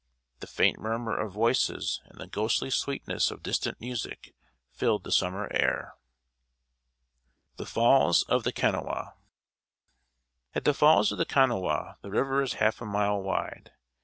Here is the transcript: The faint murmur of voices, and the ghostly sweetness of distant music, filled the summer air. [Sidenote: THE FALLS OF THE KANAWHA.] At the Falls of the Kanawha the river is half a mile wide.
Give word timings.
The 0.39 0.47
faint 0.47 0.79
murmur 0.79 1.15
of 1.15 1.33
voices, 1.33 2.01
and 2.05 2.17
the 2.19 2.25
ghostly 2.25 2.71
sweetness 2.71 3.29
of 3.29 3.43
distant 3.43 3.79
music, 3.79 4.33
filled 4.71 5.03
the 5.03 5.11
summer 5.11 5.43
air. 5.51 5.93
[Sidenote: 7.51 7.57
THE 7.57 7.65
FALLS 7.67 8.23
OF 8.23 8.43
THE 8.43 8.51
KANAWHA.] 8.51 9.13
At 10.55 10.63
the 10.65 10.73
Falls 10.73 11.11
of 11.11 11.19
the 11.19 11.25
Kanawha 11.25 11.99
the 12.01 12.09
river 12.09 12.41
is 12.41 12.53
half 12.53 12.81
a 12.81 12.85
mile 12.87 13.21
wide. 13.21 13.73